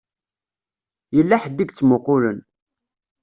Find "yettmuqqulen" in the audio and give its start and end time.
1.65-2.39